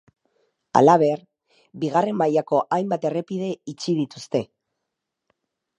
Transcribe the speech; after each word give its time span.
Halaber, 0.79 1.21
bigarren 1.83 2.17
mailako 2.23 2.63
hainbat 2.77 3.07
errepide 3.11 3.53
itxi 3.75 3.99
dituzte. 4.01 4.43